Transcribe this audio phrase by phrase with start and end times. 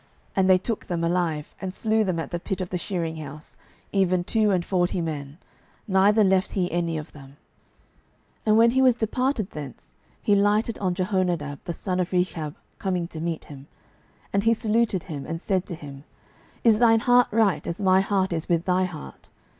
[0.35, 3.55] And they took them alive, and slew them at the pit of the shearing house,
[3.91, 5.37] even two and forty men;
[5.87, 7.33] neither left he any of them.
[8.47, 12.55] 12:010:015 And when he was departed thence, he lighted on Jehonadab the son of Rechab
[12.79, 13.67] coming to meet him:
[14.33, 16.03] and he saluted him, and said to him,
[16.63, 19.29] Is thine heart right, as my heart is with thy heart?